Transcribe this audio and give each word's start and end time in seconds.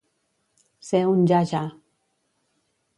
Ser 0.87 1.03
un 1.11 1.21
ja-ja. 1.33 1.63